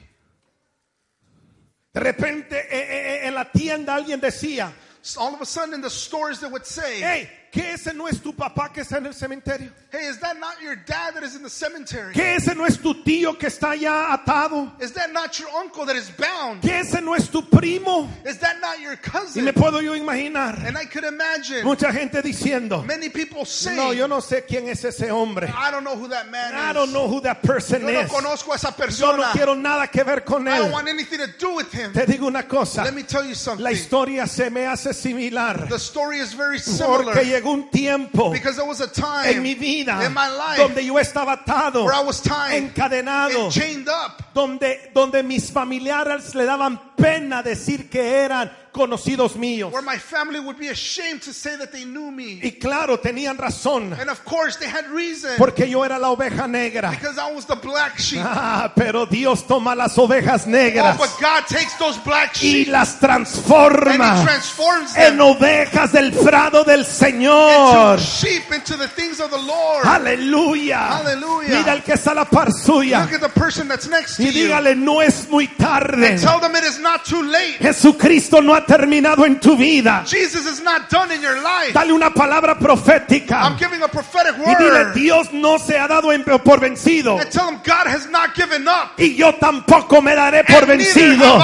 De 1.92 2.00
repente 2.00 2.56
eh, 2.56 2.66
eh, 2.70 3.14
eh, 3.24 3.28
en 3.28 3.34
la 3.34 3.50
tienda 3.50 3.94
alguien 3.94 4.18
decía, 4.20 4.72
all 5.18 5.34
of 5.34 5.42
a 5.42 5.46
sudden 5.46 5.74
in 5.74 5.82
the 5.82 5.90
stores 5.90 6.40
they 6.40 6.48
would 6.48 6.64
say, 6.64 7.00
hey, 7.00 7.28
que 7.52 7.72
ese 7.74 7.92
no 7.92 8.08
es 8.08 8.18
tu 8.22 8.32
papá 8.32 8.72
que 8.72 8.80
está 8.80 8.96
en 8.96 9.04
el 9.06 9.12
cementerio. 9.14 9.70
Hey, 9.92 10.06
is 10.08 10.18
that 10.20 10.38
not 10.40 10.54
your 10.62 10.74
dad 10.74 11.12
that 11.14 11.22
is 11.22 11.36
in 11.36 11.42
the 11.42 11.50
cemetery? 11.50 12.14
Que 12.14 12.36
ese 12.36 12.54
no 12.56 12.64
es 12.64 12.78
tu 12.78 12.94
tío 13.04 13.38
que 13.38 13.48
está 13.48 13.74
ya 13.78 14.10
atado. 14.14 14.72
Is 14.80 14.92
that 14.92 15.12
not 15.12 15.38
your 15.38 15.50
uncle 15.60 15.84
that 15.84 15.94
is 15.94 16.08
bound? 16.16 16.62
Que 16.62 16.72
ese 16.80 17.02
no 17.02 17.12
es 17.14 17.28
tu 17.28 17.42
primo. 17.42 18.08
Is 18.24 18.38
that 18.38 18.56
not 18.62 18.80
your 18.80 18.92
Y 18.94 18.96
cousin? 18.96 19.44
me 19.44 19.52
puedo 19.52 19.82
yo 19.82 19.92
imaginar 19.94 20.64
And 20.66 20.78
I 20.78 20.86
could 20.86 21.04
imagine 21.04 21.62
mucha 21.62 21.92
gente 21.92 22.22
diciendo, 22.22 22.86
many 22.86 23.10
people 23.10 23.44
say, 23.44 23.76
no, 23.76 23.92
yo 23.92 24.06
no 24.06 24.20
sé 24.22 24.46
quién 24.48 24.68
es 24.70 24.82
ese 24.86 25.10
hombre. 25.10 25.46
I 25.54 25.70
don't 25.70 25.84
know 25.84 25.94
who 25.94 26.08
that 26.08 26.30
man 26.30 26.54
I 26.54 26.70
is. 26.70 26.74
don't 26.74 26.92
know 26.94 27.06
who 27.06 27.20
that 27.20 27.42
person 27.42 27.82
Yo 27.82 27.92
no 27.92 28.00
is. 28.00 28.10
conozco 28.10 28.52
a 28.52 28.56
esa 28.56 28.68
Yo 28.68 28.72
no 28.72 28.86
persona. 29.18 29.30
quiero 29.34 29.54
nada 29.54 29.88
que 29.88 30.02
ver 30.04 30.24
con 30.24 30.48
I 30.48 30.56
don't 30.56 30.68
él. 30.68 30.72
want 30.72 30.88
anything 30.88 31.18
to 31.18 31.26
do 31.38 31.54
with 31.54 31.70
him. 31.70 31.92
Te 31.92 32.06
digo 32.06 32.26
una 32.26 32.44
cosa, 32.48 32.82
Let 32.82 32.94
me 32.94 33.02
tell 33.02 33.26
you 33.26 33.34
something. 33.34 33.62
la 33.62 33.72
historia 33.72 34.26
se 34.26 34.48
me 34.48 34.64
hace 34.64 34.94
similar 34.94 35.68
The 35.68 35.78
story 35.78 36.18
is 36.20 36.32
very 36.32 36.58
similar 36.58 37.04
porque 37.04 37.41
llegó 37.42 37.52
un 37.52 37.70
tiempo 37.70 38.30
because 38.30 38.56
there 38.56 38.66
was 38.66 38.80
a 38.80 38.88
time 38.88 39.36
en 39.36 39.42
mi 39.42 39.54
vida 39.54 40.04
in 40.04 40.12
my 40.14 40.28
life 40.28 40.58
donde 40.58 40.84
yo 40.84 40.94
estaba 40.94 41.44
atado, 41.44 41.84
where 41.84 41.94
I 41.94 42.02
was 42.02 42.20
tied 42.20 42.62
encadenado, 42.62 43.44
and 43.44 43.52
chained 43.52 43.88
up. 43.88 44.22
Donde, 44.34 44.90
donde 44.94 45.22
mis 45.22 45.50
familiares 45.50 46.34
le 46.34 46.44
daban 46.44 46.80
pena 46.96 47.42
decir 47.42 47.88
que 47.90 48.00
eran 48.18 48.50
conocidos 48.72 49.36
míos. 49.36 49.70
where 49.70 49.82
my 49.82 49.98
family 49.98 50.40
would 50.40 50.56
be 50.58 50.68
ashamed 50.68 51.20
to 51.20 51.32
say 51.32 51.54
that 51.56 51.70
they 51.72 51.84
knew 51.84 52.10
me. 52.10 52.40
Y 52.42 52.52
claro, 52.58 52.98
tenían 52.98 53.36
razón, 53.36 53.92
And 54.00 54.08
of 54.08 54.24
course, 54.24 54.56
they 54.58 54.66
had 54.68 54.86
reason 54.90 55.32
porque 55.36 55.68
yo 55.68 55.84
era 55.84 55.98
la 55.98 56.08
oveja 56.10 56.48
negra. 56.48 56.90
because 56.90 57.18
I 57.18 57.30
was 57.34 57.44
the 57.46 57.56
black 57.56 57.98
sheep. 57.98 58.20
Ah, 58.24 58.72
pero 58.74 59.04
Dios 59.04 59.46
toma 59.46 59.74
las 59.74 59.98
ovejas 59.98 60.44
Oh, 60.46 60.50
negras 60.50 60.96
but 60.96 61.10
God 61.20 61.46
takes 61.46 61.76
those 61.78 61.98
black 62.04 62.32
y 62.36 62.64
sheep 62.64 62.68
las 62.68 62.94
and 62.94 63.00
He 63.02 63.06
transforma 63.06 64.22
transforms 64.24 64.96
en 64.96 65.18
them 65.18 65.26
ovejas 65.26 65.92
del 65.92 66.10
prado 66.12 66.64
del 66.64 66.84
Señor. 66.86 67.98
into 67.98 68.02
sheep, 68.04 68.50
into 68.52 68.76
the 68.78 68.88
things 68.88 69.20
of 69.20 69.30
the 69.30 69.36
Lord. 69.38 69.84
Aleluya. 69.84 70.98
Aleluya. 70.98 71.58
Mira 71.58 71.72
el 71.74 71.82
que 71.82 71.92
está 71.94 72.12
a 72.12 72.14
la 72.14 72.24
par 72.24 72.48
suya 72.52 73.02
Look 73.04 73.14
at 73.14 73.20
the 73.20 73.28
person 73.40 73.68
that's 73.68 73.86
next 73.88 74.16
y 74.22 74.30
dígale, 74.30 74.74
no 74.76 75.02
es 75.02 75.28
muy 75.28 75.48
tarde. 75.48 76.18
tell 76.18 76.40
them 76.40 76.54
it 76.56 76.64
is 76.64 76.78
not 76.78 77.04
too 77.04 77.22
late. 77.22 77.58
Jesucristo 77.60 78.40
no 78.40 78.54
ha 78.54 78.64
terminado 78.64 79.24
en 79.26 79.40
tu 79.40 79.56
vida. 79.56 80.04
Jesus 80.06 80.46
is 80.46 80.62
not 80.62 80.88
done 80.90 81.12
in 81.14 81.20
your 81.20 81.36
life. 81.36 81.72
Dale 81.72 81.92
una 81.92 82.10
palabra 82.12 82.58
profética 82.58 83.42
I'm 83.44 83.56
giving 83.56 83.82
a 83.82 83.88
prophetic 83.88 84.34
y 84.38 84.54
dile, 84.56 84.84
word 84.84 84.94
Dios 84.94 85.32
no 85.32 85.58
se 85.58 85.78
ha 85.78 85.88
dado 85.88 86.12
por 86.44 86.60
vencido 86.60 87.18
and 87.18 87.30
tell 87.30 87.46
them 87.46 87.60
God 87.64 87.86
has 87.86 88.08
not 88.10 88.34
given 88.34 88.66
up. 88.68 88.98
y 88.98 89.14
yo 89.14 89.34
tampoco 89.34 90.02
me 90.02 90.14
daré 90.14 90.44
por 90.44 90.58
And 90.58 90.68
vencido. 90.68 91.38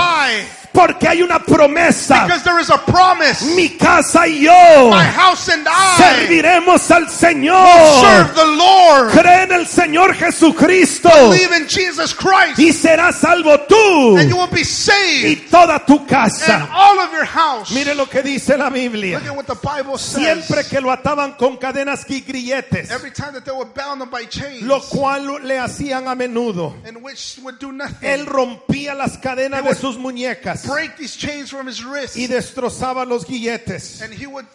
Porque 0.78 1.08
hay 1.08 1.23
una 1.23 1.40
promesa. 1.40 2.25
Because 2.25 2.44
there 2.44 2.61
is 2.61 2.70
a 2.70 2.78
promise. 2.78 3.42
Mi 3.56 3.70
casa 3.70 4.28
y 4.28 4.42
yo 4.44 4.90
My 4.90 5.04
house 5.04 5.49
and 5.49 5.66
I 5.66 5.97
serviremos 6.00 6.88
al 6.92 7.08
serve 7.08 7.35
Señor. 7.35 8.35
the 8.35 8.47
Lord. 8.47 9.11
Cree 9.11 9.42
en 9.42 9.52
el 9.52 9.66
Señor 9.66 10.14
Jesucristo 10.14 11.11
Believe 11.30 11.52
in 11.56 11.66
Jesus 11.68 12.14
Christ. 12.14 12.58
y 12.58 12.73
serás 12.73 13.16
salvo 13.16 13.58
tú 13.68 14.18
And 14.18 14.30
you 14.30 14.37
will 14.37 14.47
be 14.50 14.61
y 14.61 14.64
saved. 14.64 15.50
toda 15.50 15.85
tu 15.85 15.99
And 15.99 16.06
casa. 16.08 16.68
all 16.73 16.99
of 17.00 17.12
your 17.12 17.25
house. 17.25 17.73
Mire 17.73 17.94
lo 17.97 18.06
que 18.08 18.23
dice 18.23 18.56
la 18.56 18.70
Biblia. 18.70 19.18
Look 19.18 19.26
at 19.28 19.37
what 19.37 19.47
the 19.47 19.56
Bible 19.56 19.99
Siempre 19.99 20.62
says. 20.62 20.68
que 20.68 20.80
lo 20.80 20.92
ataban 20.92 21.32
con 21.37 21.56
cadenas 21.56 22.04
y 22.08 22.20
grilletes, 22.20 22.90
Every 22.90 23.11
time 23.11 23.32
that 23.32 23.44
they 23.44 23.52
were 23.52 23.66
bound 23.75 24.08
by 24.11 24.26
chains. 24.26 24.62
lo 24.62 24.80
cual 24.80 25.40
le 25.42 25.58
hacían 25.58 26.06
a 26.06 26.14
menudo. 26.14 26.76
And 26.87 27.02
which 27.02 27.38
would 27.42 27.58
do 27.58 27.73
nothing. 27.73 28.08
Él 28.08 28.26
rompía 28.26 28.94
las 28.94 29.18
cadenas 29.18 29.64
de 29.64 29.75
sus 29.75 29.99
muñecas 29.99 30.67
break 30.68 30.96
these 30.96 31.16
chains 31.16 31.50
from 31.50 31.66
his 31.66 31.82
wrists. 31.84 32.16
y 32.16 32.26
destrozaba 32.26 33.04
los 33.06 33.25
guilletes. 33.26 34.00
And 34.02 34.12
he 34.12 34.26
would 34.26 34.46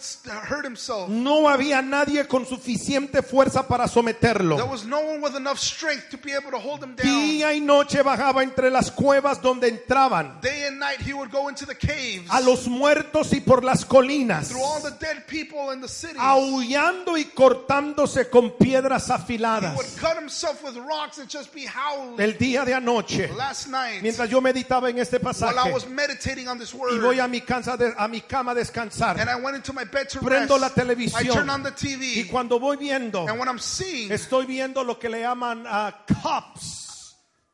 hurt 0.48 0.64
himself. 0.66 1.10
No 1.10 1.48
había 1.50 1.82
nadie 1.82 2.28
con 2.28 2.46
suficiente 2.46 3.22
fuerza 3.22 3.68
para 3.68 3.88
someterlo. 3.88 4.58
There 4.58 4.70
was 4.70 4.86
no 4.86 5.00
one 5.00 5.22
with 5.22 5.36
enough 5.36 5.58
strength 5.60 6.10
to 6.12 6.18
be 6.18 6.32
able 6.34 6.52
to 6.52 6.60
hold 6.60 6.84
him 6.84 6.96
down. 6.96 7.06
Día 7.08 7.54
y 7.54 7.60
noche 7.60 8.02
bajaba 8.04 8.44
entre 8.44 8.70
las 8.70 8.92
cuevas 8.92 9.42
donde 9.42 9.68
entraban, 9.68 10.40
Day 10.42 10.68
and 10.68 10.80
night 10.80 11.00
he 11.02 11.14
would 11.14 11.32
go 11.32 11.50
into 11.50 11.66
the 11.66 11.76
caves. 11.76 12.28
a 12.30 12.42
los 12.42 12.68
muertos 12.68 13.34
y 13.34 13.40
por 13.42 13.64
las 13.64 13.86
colinas, 13.86 14.50
Through 14.50 14.62
all 14.64 14.82
the 14.82 14.92
dead 15.00 15.26
people 15.28 15.72
in 15.74 15.82
the 15.82 15.88
city. 15.88 16.16
aullando 16.20 17.18
y 17.18 17.26
cortándose 17.26 18.30
con 18.30 18.52
piedras 18.58 19.08
He 19.10 19.14
afiladas. 19.14 19.76
would 19.76 19.88
cut 20.00 20.16
himself 20.18 20.64
with 20.64 20.76
rocks 20.78 21.18
and 21.18 21.30
just 21.30 21.54
be 21.54 21.66
howling. 21.66 22.20
El 22.20 22.38
día 22.38 22.66
de 22.66 22.74
anoche, 22.74 23.30
Last 23.36 23.68
night, 23.68 24.02
mientras 24.02 24.30
yo 24.30 24.42
meditaba 24.42 24.90
en 24.90 25.00
este 25.00 25.18
while 25.18 25.30
I 25.30 25.34
pasaje 25.34 25.74
was 25.74 25.88
meditating 26.08 26.48
on 26.48 26.58
this 26.58 26.74
y 26.74 26.78
word, 26.78 27.02
voy 27.02 27.20
a 27.20 27.28
mi, 27.28 27.42
casa 27.42 27.78
de- 27.78 27.94
a 27.98 28.08
mi 28.08 28.22
cama 28.22 28.52
a 28.52 28.56
descansar, 28.56 29.18
and 29.20 29.30
I 29.30 29.36
went 29.36 29.56
into 29.56 29.74
my 29.74 29.84
bed 29.86 30.10
to 30.10 30.20
prendo 30.20 30.60
la 30.60 30.68
rest, 30.68 30.78
I 30.78 30.82
televisión. 30.82 31.34
turned 31.34 31.50
on 31.52 31.64
the 31.64 31.70
y 31.72 31.76
TV, 31.76 32.28
cuando 32.30 32.60
voy 32.60 32.78
viendo, 32.78 33.28
and 33.28 33.38
what 33.40 33.48
I'm 33.48 33.60
seeing, 33.60 34.10
estoy 34.12 34.46
viendo 34.46 34.84
lo 34.86 34.96
que 35.00 35.10
le 35.10 35.20
llaman 35.22 35.64
ah, 35.68 35.94
cops, 36.22 36.83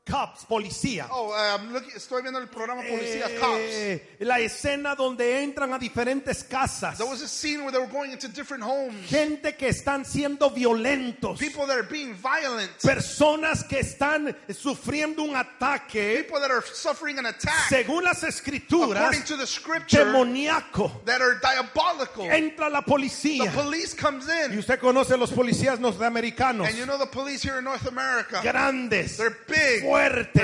cops, 0.09 0.45
policía. 0.45 1.07
oh, 1.11 1.33
I'm 1.33 1.71
looking, 1.71 1.91
estoy 1.95 2.21
viendo 2.21 2.39
el 2.39 2.47
programa 2.47 2.81
Policía 2.81 3.27
Cops. 3.39 3.59
Eh, 3.59 4.15
la 4.19 4.39
escena 4.39 4.95
donde 4.95 5.43
entran 5.43 5.73
a 5.73 5.77
diferentes 5.79 6.43
casas. 6.43 6.97
There 6.97 7.09
was 7.09 7.21
a 7.21 7.27
scene 7.27 7.61
where 7.63 7.71
they 7.71 7.79
were 7.79 7.91
going 7.91 8.11
into 8.11 8.27
different 8.27 8.63
homes. 8.63 9.07
Gente 9.09 9.53
que 9.55 9.67
están 9.69 10.05
siendo 10.05 10.49
violentos. 10.49 11.37
People 11.39 11.65
that 11.67 11.77
are 11.77 11.83
being 11.89 12.13
violent. 12.15 12.71
Personas 12.81 13.63
que 13.63 13.79
están 13.79 14.35
sufriendo 14.49 15.23
un 15.23 15.35
ataque, 15.35 16.23
People 16.23 16.39
that 16.39 16.51
are 16.51 16.63
suffering 16.73 17.17
an 17.19 17.25
attack. 17.27 17.69
según 17.69 18.03
las 18.03 18.23
escrituras, 18.23 18.97
According 19.01 19.23
to 19.23 19.37
the 19.37 19.47
scripture, 19.47 20.05
demoníaco. 20.05 21.03
that 21.05 21.21
are 21.21 21.39
diabolical. 21.39 22.25
Entra 22.31 22.69
la 22.69 22.81
The 22.81 22.85
policía. 22.91 23.51
police 23.53 23.93
comes 23.93 24.25
Y 24.27 24.45
in. 24.53 24.57
usted 24.59 24.79
conoce 24.79 25.17
los 25.17 25.31
policías 25.31 25.79
norteamericanos. 25.79 26.67
And 26.67 26.77
you 26.77 26.85
know 26.85 26.97
the 26.97 27.05
police 27.05 27.41
here 27.41 27.59
in 27.59 27.63
North 27.65 27.85
America. 27.87 28.39
Grandes, 28.41 29.17
They're 29.17 29.37
big. 29.47 29.81
They're 29.83 29.89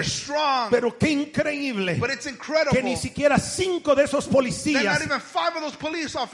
strong. 0.04 0.70
Pero 0.70 0.98
qué 0.98 1.10
increíble 1.10 1.96
But 1.96 2.12
it's 2.12 2.28
que 2.72 2.84
ni 2.84 2.96
siquiera 2.96 3.38
cinco 3.38 3.96
de 3.96 4.04
esos 4.04 4.28
policías 4.28 5.02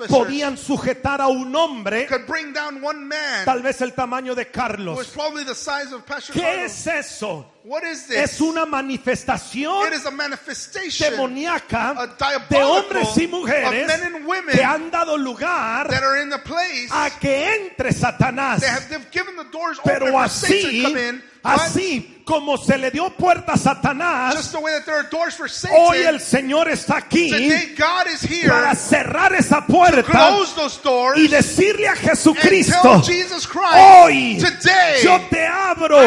podían 0.08 0.58
sujetar 0.58 1.22
a 1.22 1.28
un 1.28 1.56
hombre 1.56 2.06
could 2.08 2.26
bring 2.28 2.54
down 2.54 2.84
one 2.84 3.06
man 3.06 3.46
tal 3.46 3.62
vez 3.62 3.82
el 3.82 3.94
tamaño 3.94 4.36
de 4.36 4.48
Carlos. 4.48 5.08
probably 5.14 5.44
the 5.44 5.56
size 5.56 5.94
of 5.94 6.06
Pastor 6.06 6.34
¿Qué 6.34 6.66
es 6.66 6.88
eso? 6.88 7.46
What 7.64 7.84
is 7.84 8.08
this? 8.08 8.18
Es 8.18 8.42
una 8.42 8.66
manifestación 8.66 9.88
It 9.88 9.94
is 9.94 10.06
a 10.06 10.12
manifestation 10.12 11.12
demoníaca 11.12 11.92
a 11.92 12.08
de 12.50 12.64
hombres 12.64 13.16
y 13.18 13.28
mujeres 13.28 13.68
of 13.68 13.74
men 13.74 14.16
and 14.16 14.26
women 14.26 14.56
que 14.56 14.64
han 14.64 14.90
dado 14.90 15.16
lugar 15.16 15.88
that 15.88 16.04
are 16.04 16.20
in 16.22 16.30
the 16.30 16.40
place 16.40 16.90
a 16.92 17.12
que 17.20 17.54
entre 17.54 17.92
Satanás. 17.92 18.62
they 18.62 18.68
have 18.68 18.90
they've 18.90 19.12
given 19.12 19.36
the 19.36 19.46
doors 19.52 19.78
open 19.80 19.94
Pero 19.94 20.28
Satan 20.28 20.62
to 20.62 20.68
así, 20.68 20.84
come 20.84 20.98
in. 20.98 21.24
Así 21.44 22.24
como 22.24 22.56
se 22.58 22.78
le 22.78 22.92
dio 22.92 23.10
puerta 23.10 23.54
a 23.54 23.58
Satanás, 23.58 24.36
just 24.36 24.52
the 24.52 24.60
way 24.60 24.74
that 24.74 24.86
there 24.86 24.96
are 24.96 25.10
doors 25.10 25.36
for 25.36 25.46
hoy 25.46 25.98
Satan, 25.98 26.16
el 26.16 26.20
Señor 26.20 26.70
está 26.70 26.98
aquí 26.98 27.30
today 27.30 27.76
God 27.76 28.08
is 28.08 28.22
here 28.22 28.50
para 28.50 28.76
cerrar 28.76 29.34
esa 29.34 29.66
puerta 29.66 30.04
close 30.04 30.54
those 30.56 30.78
doors 30.84 31.20
y 31.20 31.28
decirle 31.28 31.88
a 31.88 31.92
and 31.92 32.00
Jesucristo, 32.00 33.02
Christ, 33.02 33.76
hoy 33.76 34.38
today 34.38 35.02
yo 35.04 35.20
te 35.30 35.46
abro 35.72 36.00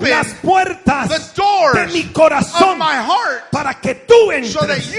las 0.00 0.26
puertas 0.42 1.25
de 1.74 1.86
mi 1.88 2.04
corazón 2.12 2.78
para 3.50 3.74
que 3.80 3.94
tú 3.94 4.30
entres. 4.32 4.90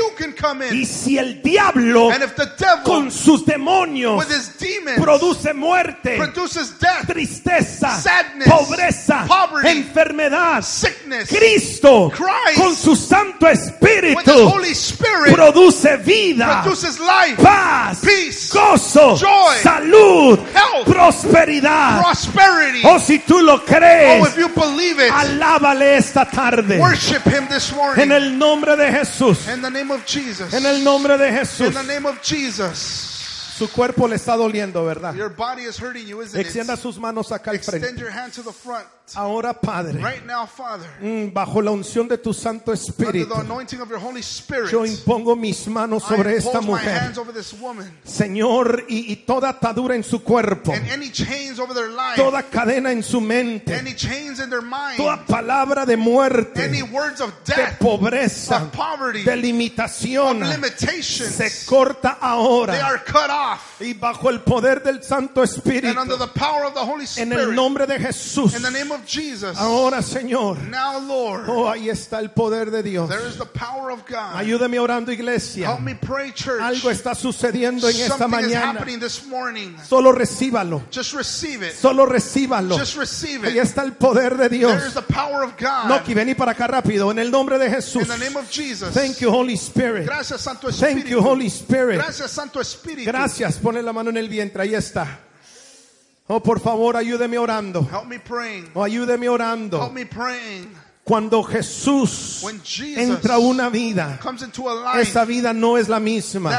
Y 0.73 0.85
si 0.85 1.17
el 1.17 1.41
diablo 1.41 2.09
con 2.83 3.11
sus 3.11 3.45
demonios 3.45 4.25
produce 4.97 5.53
muerte, 5.53 6.17
tristeza, 7.07 7.99
sadness, 7.99 8.47
pobreza, 8.49 9.25
enfermedad, 9.63 10.61
sickness, 10.63 11.29
Cristo 11.29 12.11
con 12.55 12.75
su 12.75 12.95
Santo 12.95 13.47
Espíritu 13.47 14.51
produce 15.33 15.97
vida, 15.97 16.63
paz, 17.43 17.99
peace, 18.01 18.49
gozo, 18.51 19.15
joy, 19.15 19.57
salud, 19.61 20.39
health, 20.53 20.87
prosperidad. 20.87 22.01
O 22.83 22.99
si 22.99 23.19
tú 23.19 23.39
lo 23.41 23.57
Oh, 23.57 23.65
crees, 23.65 24.27
if 24.27 24.37
you 24.37 24.49
believe 24.49 24.99
it, 24.99 25.11
alábale 25.11 25.97
esta 25.97 26.25
tarde 26.25 26.56
worship 26.79 27.23
him 27.23 27.47
this 27.47 27.71
en 27.71 27.77
morning. 27.77 28.11
el 28.11 28.37
nombre 28.37 28.75
de 28.75 28.91
Jesús. 28.91 29.47
In 29.47 29.61
the 29.61 29.69
name 29.69 29.91
of 29.91 30.05
Jesus. 30.05 30.53
En 30.53 30.65
el 30.65 30.83
nombre 30.83 31.17
de 31.17 31.31
Jesús. 31.31 31.67
In 31.67 31.73
the 31.73 31.83
name 31.93 32.05
of 32.07 32.21
Jesus. 32.21 32.77
Su 33.57 33.67
cuerpo 33.69 34.07
le 34.07 34.15
está 34.15 34.35
doliendo, 34.35 34.85
¿verdad? 34.85 35.15
Your 35.15 35.29
body 35.29 35.63
is 35.63 35.77
hurting 35.79 36.05
you, 36.05 36.21
isn't 36.21 36.39
Extienda 36.39 36.73
it? 36.75 36.79
sus 36.79 36.97
manos 36.99 37.31
acá 37.31 37.49
al 37.51 37.55
Extend 37.55 37.81
frente. 37.81 37.99
your 37.99 38.11
hand 38.11 38.31
to 38.33 38.43
the 38.43 38.53
front. 38.53 38.85
Ahora, 39.15 39.53
Padre, 39.53 39.99
Right 39.99 40.25
now, 40.25 40.45
Father, 40.45 40.87
mm, 40.99 41.33
bajo 41.33 41.61
la 41.61 41.71
unción 41.71 42.09
de 42.09 42.17
tu 42.17 42.33
Santo 42.33 42.73
Espíritu, 42.73 43.33
Spirit, 44.19 44.69
yo 44.69 44.85
impongo 44.85 45.35
mis 45.35 45.65
manos 45.67 46.03
sobre 46.03 46.35
esta 46.35 46.59
mujer. 46.59 47.13
Señor, 48.03 48.85
y, 48.89 49.13
y 49.13 49.15
toda 49.17 49.49
atadura 49.49 49.95
en 49.95 50.03
su 50.03 50.21
cuerpo, 50.21 50.73
life, 50.73 52.15
toda 52.17 52.43
cadena 52.43 52.91
en 52.91 53.01
su 53.01 53.21
mente, 53.21 53.81
mind, 53.81 54.97
toda 54.97 55.25
palabra 55.25 55.85
de 55.85 55.95
muerte, 55.95 56.65
of 57.21 57.33
de 57.45 57.55
death, 57.55 57.77
pobreza, 57.79 58.69
poverty, 58.71 59.23
de 59.23 59.35
limitación, 59.37 60.43
se 61.07 61.65
corta 61.65 62.17
ahora. 62.19 63.03
Y 63.79 63.93
bajo 63.93 64.29
el 64.29 64.41
poder 64.41 64.83
del 64.83 65.01
Santo 65.01 65.43
Espíritu, 65.43 65.87
en 67.17 67.31
el 67.31 67.55
nombre 67.55 67.87
de 67.87 67.99
Jesús, 67.99 68.53
of 68.97 69.05
Jesus, 69.07 69.57
ahora 69.57 70.01
Señor, 70.01 70.57
now, 70.69 70.99
Lord, 70.99 71.45
oh, 71.49 71.69
ahí 71.69 71.89
está 71.89 72.19
el 72.19 72.29
poder 72.31 72.71
de 72.71 72.83
Dios. 72.83 73.09
there 73.09 73.27
is 73.27 73.37
the 73.37 73.45
power 73.45 73.91
of 73.91 74.05
God. 74.05 74.35
Ayúdame 74.35 74.79
orando, 74.79 75.11
iglesia. 75.11 75.67
Help 75.67 75.81
me 75.81 75.95
pray, 75.95 76.31
church. 76.31 76.61
Algo 76.61 76.89
está 76.89 77.15
sucediendo 77.15 77.87
en 77.89 77.95
esta 77.95 78.25
is 78.25 78.31
mañana. 78.31 78.73
happening 78.73 78.99
this 78.99 79.25
morning. 79.25 79.75
Solo 79.87 80.11
recíbalo. 80.11 80.81
Just 80.91 81.13
receive 81.13 81.63
it. 81.63 81.73
Solo 81.73 82.05
recíbalo. 82.05 82.77
Just 82.77 82.97
receive 82.97 83.43
Ahí 83.45 83.57
it. 83.57 83.63
está 83.63 83.83
el 83.83 83.93
poder 83.93 84.37
de 84.37 84.49
There 84.49 84.75
is 84.77 84.83
Dios. 84.91 84.93
the 84.93 85.01
power 85.13 85.43
of 85.43 85.55
God. 85.57 85.87
Noki, 85.89 86.13
vení 86.13 86.35
para 86.35 86.51
acá 86.53 86.67
rápido. 86.67 87.11
En 87.11 87.19
el 87.19 87.29
nombre 87.31 87.57
de 87.57 87.69
Jesús. 87.69 88.01
In 88.03 88.07
the 88.07 88.17
name 88.17 88.35
of 88.37 88.49
Jesus. 88.49 88.93
Thank 88.93 89.19
you, 89.19 89.29
Holy 89.29 89.55
Spirit. 89.55 90.05
Gracias, 90.05 90.41
Santo 90.41 90.69
Thank 90.71 91.05
you, 91.07 91.19
Espíritu. 91.19 91.23
Holy 91.23 91.47
Spirit. 91.47 91.97
Gracias, 91.97 92.31
Santo 92.31 92.59
Espíritu. 92.59 93.05
Gracias. 93.05 93.57
Pone 93.57 93.81
la 93.81 93.93
mano 93.93 94.09
en 94.09 94.17
el 94.17 94.27
vientre. 94.29 94.63
Ahí 94.63 94.73
está. 94.75 95.19
Oh, 96.29 96.41
por 96.41 96.59
favor, 96.59 96.97
ayúdeme 96.97 97.37
orando. 97.37 97.81
Help 97.89 98.05
me 98.07 98.19
praying. 98.19 98.69
Oh, 98.73 98.83
ayúdeme 98.83 99.27
Help 99.27 99.35
orando. 99.35 99.89
me 99.93 100.05
praying. 100.05 100.67
Cuando 101.07 101.41
Jesús 101.41 102.41
When 102.41 102.61
Jesus 102.61 102.97
entra 102.97 103.35
a 103.35 103.39
una 103.39 103.69
vida, 103.69 104.19
esa 104.99 105.23
vida 105.23 105.53
no 105.53 105.77
es 105.77 105.87
la 105.87 106.01
misma. 106.01 106.51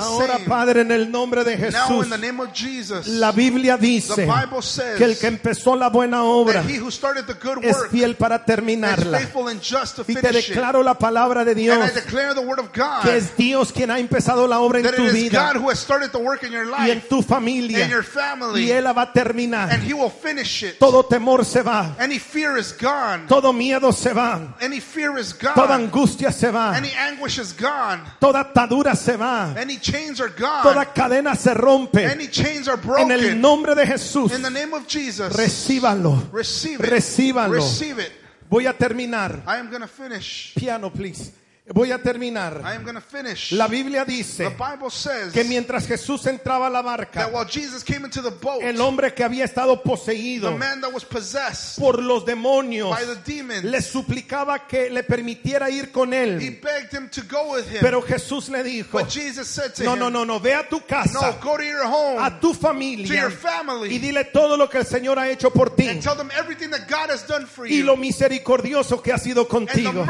Ahora, 0.00 0.34
same. 0.38 0.48
Padre, 0.48 0.80
en 0.80 0.90
el 0.90 1.10
nombre 1.10 1.44
de 1.44 1.58
Now, 1.58 1.70
Jesús, 1.70 2.04
in 2.06 2.10
the 2.10 2.16
name 2.18 2.40
of 2.42 2.50
Jesus, 2.54 3.06
la 3.08 3.30
Biblia 3.30 3.76
dice 3.76 4.26
que 4.96 5.04
el 5.04 5.18
que 5.18 5.26
empezó 5.26 5.76
la 5.76 5.90
buena 5.90 6.24
obra 6.24 6.64
es 6.66 7.76
fiel 7.90 8.16
para 8.16 8.42
terminarla. 8.42 9.20
Y 10.08 10.14
te 10.14 10.32
declaro 10.32 10.82
la 10.82 10.94
palabra 10.94 11.44
de 11.44 11.54
Dios, 11.54 11.90
que 13.02 13.16
es 13.18 13.36
Dios 13.36 13.70
quien 13.70 13.90
ha 13.90 13.98
empezado 13.98 14.46
la 14.46 14.60
obra 14.60 14.80
en 14.80 14.96
tu 14.96 15.10
vida 15.10 15.52
y 16.86 16.90
en 16.90 17.00
tu 17.02 17.22
familia. 17.22 17.86
Y 18.56 18.70
Él 18.70 18.84
la 18.84 18.94
va 18.94 19.02
a 19.02 19.12
terminar. 19.12 19.70
and 19.70 19.82
he 19.82 19.92
will 19.92 20.10
finish 20.10 20.62
it. 20.62 20.78
Todo 20.78 21.04
temor 21.04 21.44
se 21.44 21.62
va, 21.62 21.94
Any 21.98 22.18
fear 22.18 22.56
is 22.56 22.72
gone. 22.72 23.26
Todo 23.42 23.52
miedo 23.52 23.92
se 23.92 24.12
va, 24.12 24.54
Any 24.60 24.78
fear 24.80 25.18
is 25.18 25.34
toda 25.34 25.66
gone. 25.66 25.84
angustia 25.84 26.30
se 26.32 26.50
va, 26.50 26.76
Any 26.76 26.90
anguish 26.96 27.38
is 27.38 27.52
gone. 27.52 28.00
toda 28.20 28.40
atadura 28.40 28.94
se 28.94 29.16
va, 29.16 29.54
Any 29.56 29.78
chains 29.78 30.20
are 30.20 30.30
gone. 30.30 30.62
toda 30.62 30.84
cadena 30.86 31.34
se 31.34 31.52
rompe. 31.54 32.04
Any 32.06 32.28
chains 32.28 32.68
are 32.68 32.78
En 32.98 33.10
el 33.10 33.18
broken. 33.18 33.40
nombre 33.40 33.74
de 33.74 33.84
Jesús, 33.86 34.32
In 34.32 34.42
the 34.42 34.50
name 34.50 34.72
of 34.74 34.86
Jesus, 34.86 35.32
recíbalo. 35.34 36.30
receive 36.32 36.80
it. 36.84 36.90
Recíbalo. 36.90 37.52
Receive 37.54 37.98
it. 37.98 38.12
Voy 38.48 38.66
a 38.66 38.72
terminar. 38.74 39.42
I 39.46 39.56
am 39.58 39.68
going 39.70 39.80
to 39.82 39.88
finish. 39.88 40.52
Piano, 40.54 40.90
please. 40.90 41.32
Voy 41.68 41.92
a 41.92 41.98
terminar. 42.02 42.60
I 42.64 42.74
am 42.74 42.82
going 42.82 42.96
to 42.96 43.00
finish. 43.00 43.52
La 43.52 43.68
Biblia 43.68 44.04
The 44.04 44.12
dice 44.12 44.50
Bible 44.50 44.90
says 44.90 45.32
que 45.32 45.44
mientras 45.44 45.86
Jesús 45.86 46.26
entraba 46.26 46.66
a 46.66 46.70
la 46.70 46.82
barca, 46.82 47.20
that 47.20 47.32
while 47.32 47.44
Jesus 47.44 47.84
came 47.84 48.04
into 48.04 48.20
the 48.20 48.32
boat, 48.32 48.62
el 48.62 48.80
hombre 48.80 49.14
que 49.14 49.24
había 49.24 49.44
estado 49.44 49.76
the 49.76 49.88
poseído 49.88 50.58
man 50.58 50.80
that 50.80 50.92
was 50.92 51.04
possessed 51.04 51.78
por 51.78 52.02
los 52.02 52.24
demonios 52.24 52.90
by 52.90 53.04
the 53.04 53.14
demons, 53.24 53.62
le 53.62 53.80
suplicaba 53.80 54.66
que 54.66 54.90
le 54.90 55.04
permitiera 55.04 55.70
ir 55.70 55.92
con 55.92 56.12
él. 56.12 56.40
begged 56.60 56.92
him 56.92 57.08
to 57.08 57.22
go 57.22 57.52
with 57.52 57.68
him. 57.68 57.78
Pero 57.80 58.02
Jesús 58.02 58.48
le 58.48 58.64
dijo, 58.64 58.98
no, 59.84 59.94
no, 59.94 60.10
no, 60.10 60.24
no, 60.24 60.40
ve 60.40 60.54
a 60.54 60.68
tu 60.68 60.80
no, 60.80 60.86
casa, 60.86 61.38
go 61.40 61.56
to 61.56 61.62
your 61.62 61.84
home 61.84 62.18
a 62.18 62.40
tu 62.40 62.54
familia 62.54 63.06
your 63.06 63.30
y 63.30 63.34
family 63.36 63.98
dile 63.98 64.24
todo 64.32 64.56
lo 64.56 64.68
que 64.68 64.78
el 64.78 64.86
Señor 64.86 65.16
ha 65.16 65.30
hecho 65.30 65.52
por 65.52 65.76
ti 65.76 65.88
y 67.68 67.82
lo 67.82 67.96
misericordioso 67.96 69.00
que 69.00 69.12
ha 69.12 69.18
sido 69.18 69.46
contigo. 69.46 70.04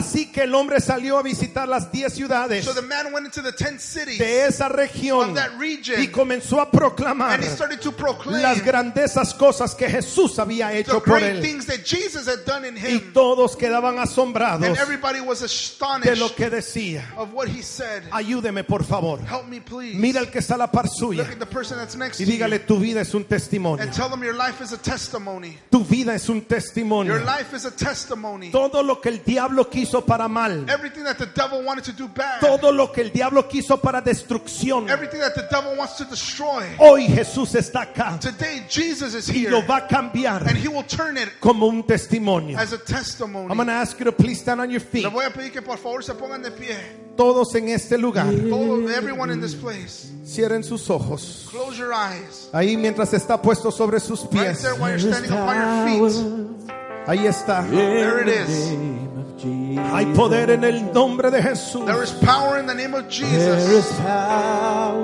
Así 0.00 0.26
que 0.32 0.42
el 0.44 0.54
hombre 0.54 0.80
salió 0.80 1.18
a 1.18 1.22
visitar 1.22 1.68
las 1.68 1.92
diez 1.92 2.14
ciudades 2.14 2.64
So 2.64 2.72
the 2.74 2.82
man 2.82 3.12
went 3.12 3.26
into 3.26 3.42
the 3.42 3.52
ten 3.52 3.78
cities 3.78 4.18
de 4.18 4.46
esa 4.46 4.68
región 4.68 5.30
of 5.30 5.34
that 5.34 5.50
region 5.58 6.00
y 6.02 6.08
comenzó 6.08 6.60
a 6.60 6.70
proclamar 6.70 7.34
and 7.34 7.44
he 7.44 7.48
started 7.48 7.80
to 7.80 7.92
proclaim 7.92 8.42
las 8.42 8.62
grandezas 8.64 9.34
cosas 9.34 9.74
que 9.74 9.88
Jesús 9.88 10.38
había 10.38 10.68
the 10.68 10.78
hecho 10.78 11.02
por 11.02 11.18
él. 11.22 11.40
that 11.66 11.84
Jesus 11.84 12.26
had 12.26 12.44
done 12.46 12.64
in 12.66 12.76
Y 12.76 12.98
todos 13.12 13.56
quedaban 13.56 13.98
asombrados 13.98 14.66
And 14.66 14.76
everybody 14.78 15.20
was 15.20 15.40
de 15.40 15.46
astonished 15.46 16.18
lo 16.18 16.34
que 16.34 16.48
decía. 16.50 17.04
of 17.16 17.32
what 17.34 17.48
he 17.48 17.62
said. 17.62 18.04
Ayúdeme, 18.10 18.64
por 18.64 18.84
favor. 18.84 19.18
Help 19.20 19.46
me, 19.48 19.60
please. 19.60 19.94
Mira 19.98 20.20
el 20.20 20.30
que 20.30 20.38
está 20.40 20.54
a 20.54 20.58
la 20.58 20.70
par 20.70 20.88
suya 20.88 21.22
Look 21.24 21.32
at 21.32 21.38
the 21.38 21.46
person 21.46 21.76
that's 21.78 21.96
next 21.96 22.20
y 22.20 22.24
dígale, 22.24 22.60
tu 22.60 22.78
vida 22.78 23.00
es 23.02 23.12
un 23.14 23.24
testimonio. 23.24 23.82
and 23.82 23.92
tell 23.92 24.08
them 24.08 24.22
your 24.22 24.34
life 24.34 24.62
is 24.62 24.72
a 24.72 24.78
testimony. 24.78 25.58
Tu 25.70 25.84
vida 25.84 26.14
es 26.14 26.28
un 26.28 26.36
Your 26.38 26.46
testimonio. 26.48 27.24
life 27.24 27.54
is 27.54 27.64
a 27.66 27.70
testimony. 27.70 28.50
Todo 28.50 28.82
lo 28.82 29.00
que 29.00 29.08
el 29.10 29.22
diablo 29.24 29.68
quiso 29.68 29.89
para 30.04 30.28
mal, 30.28 30.64
Everything 30.70 31.02
that 31.04 31.16
the 31.18 31.26
devil 31.26 31.64
wanted 31.64 31.84
to 31.84 31.92
do 31.92 32.06
bad, 32.08 32.40
todo 32.40 32.70
lo 32.70 32.92
que 32.92 33.02
el 33.02 33.10
diablo 33.10 33.48
quiso 33.48 33.78
para 33.78 34.00
destrucción, 34.00 34.88
everything 34.88 35.18
that 35.18 35.34
the 35.34 35.46
devil 35.50 35.76
wants 35.76 35.96
to 35.96 36.04
destroy. 36.04 36.64
hoy 36.78 37.06
Jesús 37.08 37.54
está 37.56 37.82
acá 37.82 38.18
Today, 38.20 38.64
Jesus 38.68 39.14
is 39.14 39.28
y 39.28 39.48
lo 39.48 39.58
here 39.58 39.66
va 39.66 39.76
a 39.78 39.86
cambiar 39.88 40.46
and 40.46 40.56
he 40.56 40.68
will 40.68 40.84
turn 40.86 41.16
it 41.16 41.28
como 41.40 41.66
un 41.66 41.82
testimonio. 41.82 42.56
as 42.56 42.72
a 42.72 42.78
testimony. 42.78 43.48
I'm 43.50 43.56
going 43.56 43.66
to 43.66 43.72
ask 43.72 43.98
you 43.98 44.04
to 44.04 44.12
please 44.12 44.40
stand 44.40 44.60
on 44.60 44.70
your 44.70 44.80
feet. 44.80 45.02
Le 45.04 45.10
voy 45.10 45.24
a 45.24 45.30
pedir 45.30 45.50
que 45.52 45.62
por 45.62 45.76
favor 45.78 46.02
se 46.04 46.12
pongan 46.14 46.42
de 46.42 46.50
pie. 46.52 46.76
Todos 47.16 47.54
en 47.54 47.68
este 47.68 47.98
lugar, 47.98 48.28
everyone 48.32 49.30
in 49.30 49.40
this 49.40 49.54
place, 49.54 50.10
cierren 50.24 50.62
sus 50.64 50.88
ojos. 50.88 51.46
close 51.50 51.76
your 51.76 51.92
eyes. 51.92 52.48
Ahí 52.52 52.76
mientras 52.78 53.12
está 53.12 53.40
puesto 53.42 53.70
sobre 53.70 54.00
sus 54.00 54.22
Right 54.22 54.30
pies. 54.30 54.62
there 54.62 54.74
while 54.76 54.90
you're 54.90 54.98
standing 55.12 55.30
upon 55.32 55.56
your 55.56 56.10
feet. 56.10 56.70
Ahí 57.06 57.26
está. 57.26 57.62
There 57.70 58.20
it 58.22 58.28
is. 58.28 58.99
Hay 59.42 60.06
poder 60.14 60.50
en 60.50 60.64
el 60.64 60.92
nombre 60.92 61.30
de 61.30 61.42
Jesús. 61.42 61.86
There 61.86 62.02
is 62.02 62.12
power 62.12 62.58
in 62.58 62.66
the 62.66 62.74
name 62.74 62.94
of 62.94 63.08
There 63.08 63.56
is 63.58 63.86
Jesus. 63.86 63.92
power 64.00 65.00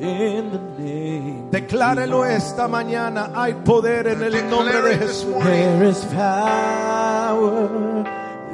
in 0.00 0.50
the 0.50 0.58
name. 0.82 1.50
Declárelo 1.50 2.24
esta 2.24 2.66
mañana. 2.66 3.30
Hay 3.34 3.54
poder 3.64 4.08
en 4.08 4.22
el 4.22 4.48
nombre 4.50 4.82
de 4.82 4.98
Jesús. 4.98 5.44
There 5.44 5.84
is 5.84 6.04
power 6.06 7.68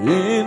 in 0.02 0.28